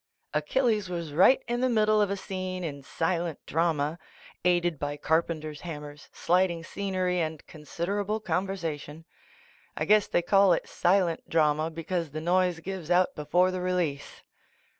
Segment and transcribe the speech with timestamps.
[0.33, 3.99] Achilles was right in the middle of a scene in silent drama,
[4.43, 9.05] aided by carpenters' hammers, .sliding scenery and considerable conversation.
[9.77, 14.23] I guess they call it silent drama because the noise gives out before the release.